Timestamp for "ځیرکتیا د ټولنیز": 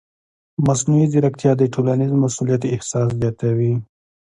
1.11-2.11